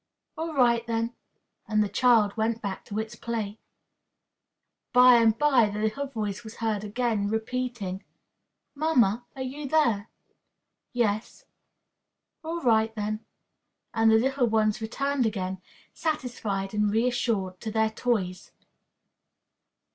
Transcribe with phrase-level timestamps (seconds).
[0.35, 1.13] "'All right, then!'
[1.67, 3.59] and the child went back to its play.
[4.93, 8.03] "By and by the little voice was heard again, repeating,
[8.73, 10.09] "'Mamma, are you there?'
[10.91, 11.45] "'Yes.'
[12.43, 13.23] "'All right, then;'
[13.93, 15.61] and the little ones returned again,
[15.93, 18.51] satisfied and reassured, to their toys."